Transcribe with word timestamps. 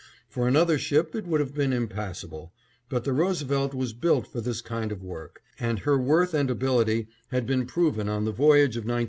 For 0.27 0.47
another 0.47 0.79
ship 0.79 1.13
it 1.13 1.27
would 1.27 1.41
have 1.41 1.53
been 1.53 1.71
impassable, 1.71 2.51
but 2.89 3.03
the 3.03 3.13
Roosevelt 3.13 3.75
was 3.75 3.93
built 3.93 4.25
for 4.25 4.41
this 4.41 4.59
kind 4.59 4.91
of 4.91 5.03
work, 5.03 5.43
and 5.59 5.77
her 5.77 5.99
worth 5.99 6.33
and 6.33 6.49
ability 6.49 7.07
had 7.27 7.45
been 7.45 7.67
proven 7.67 8.09
on 8.09 8.25
the 8.25 8.31
voyage 8.31 8.77
of 8.77 8.81
1905. 8.83 8.99